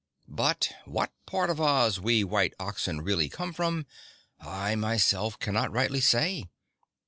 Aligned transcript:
But 0.33 0.71
what 0.85 1.11
part 1.27 1.51
of 1.51 1.61
Oz 1.61 1.99
we 1.99 2.23
white 2.23 2.55
oxen 2.59 3.01
really 3.01 3.29
come 3.29 3.53
from, 3.53 3.85
I 4.39 4.73
myself 4.73 5.37
cannot 5.37 5.71
rightly 5.71 6.01
say. 6.01 6.49